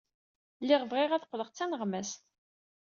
[0.61, 2.21] Lliɣ bɣiɣ ad qqleɣ d taneɣmast.